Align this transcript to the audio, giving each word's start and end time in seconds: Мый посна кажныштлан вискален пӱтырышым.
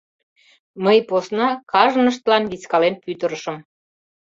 Мый 0.83 0.97
посна 1.09 1.47
кажныштлан 1.71 2.43
вискален 2.51 2.95
пӱтырышым. 3.03 3.57